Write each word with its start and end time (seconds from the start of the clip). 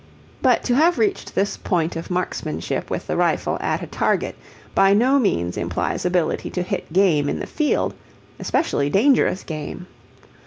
But 0.41 0.63
to 0.63 0.73
have 0.73 0.97
reached 0.97 1.35
this 1.35 1.57
point 1.57 1.95
of 1.95 2.09
marksmanship 2.09 2.89
with 2.89 3.05
the 3.05 3.15
rifle 3.15 3.59
at 3.61 3.83
a 3.83 3.85
target 3.85 4.33
by 4.73 4.95
no 4.95 5.19
means 5.19 5.57
implies 5.57 6.07
ability 6.07 6.49
to 6.49 6.63
hit 6.63 6.91
game 6.91 7.29
in 7.29 7.37
the 7.37 7.45
field, 7.45 7.93
especially 8.39 8.89
dangerous 8.89 9.43
game. 9.43 9.85